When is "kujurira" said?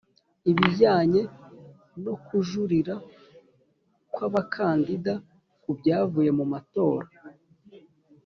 2.25-2.95